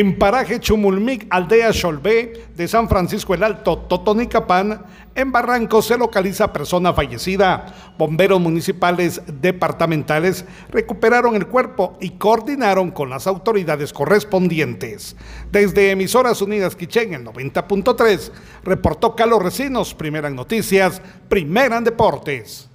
[0.00, 4.82] En paraje Chumulmic, aldea Cholvé de San Francisco el Alto, Totonicapán,
[5.14, 7.92] en Barranco se localiza persona fallecida.
[7.98, 15.16] Bomberos municipales departamentales recuperaron el cuerpo y coordinaron con las autoridades correspondientes.
[15.52, 18.30] Desde Emisoras Unidas Quichén, el 90.3,
[18.64, 22.69] reportó Carlos Recinos, primera en noticias, primera en deportes.